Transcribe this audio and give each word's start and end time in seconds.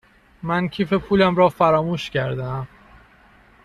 من 0.43 0.67
کیف 0.69 0.93
پولم 0.93 1.35
را 1.35 1.49
فراموش 1.49 2.09
کرده 2.09 2.43
ام. 2.43 2.67